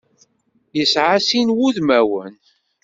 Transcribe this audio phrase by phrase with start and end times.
[0.77, 2.33] Yesɛa sin n wudmawen.